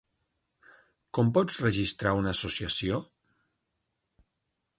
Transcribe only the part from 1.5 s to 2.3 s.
registrar